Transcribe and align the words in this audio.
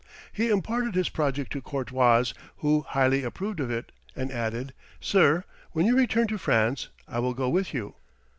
He 0.33 0.49
imparted 0.49 0.95
his 0.95 1.09
project 1.09 1.53
to 1.53 1.61
Courtois, 1.61 2.33
who 2.57 2.81
highly 2.81 3.21
approved 3.23 3.59
of 3.59 3.69
it, 3.69 3.91
and 4.15 4.31
added, 4.31 4.73
"Sir, 4.99 5.43
when 5.73 5.85
you 5.85 5.95
return 5.95 6.25
to 6.29 6.39
France, 6.39 6.87
I 7.07 7.19
will 7.19 7.35
go 7.35 7.47
with 7.49 7.71
you. 7.71 7.93